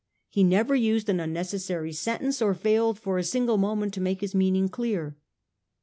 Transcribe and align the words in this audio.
He 0.29 0.43
never 0.43 0.73
used 0.73 1.09
an 1.09 1.19
unnecessary 1.19 1.93
sentence 1.93 2.41
or 2.41 2.55
failed 2.55 2.97
for 2.99 3.19
a 3.19 3.23
single 3.23 3.59
moment 3.59 3.93
to 3.93 4.01
make 4.01 4.21
his 4.21 4.33
meaning 4.33 4.67
clear. 4.67 5.15